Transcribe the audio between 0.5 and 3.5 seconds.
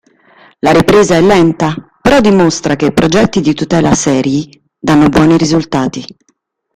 La ripresa è lenta, però dimostra che progetti